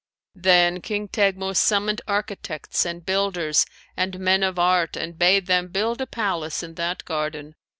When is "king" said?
0.81-1.09